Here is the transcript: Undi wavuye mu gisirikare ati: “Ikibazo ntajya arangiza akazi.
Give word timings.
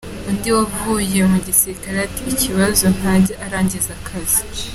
Undi 0.29 0.49
wavuye 0.55 1.19
mu 1.31 1.37
gisirikare 1.47 1.97
ati: 2.07 2.21
“Ikibazo 2.31 2.85
ntajya 2.95 3.35
arangiza 3.45 3.89
akazi. 3.99 4.39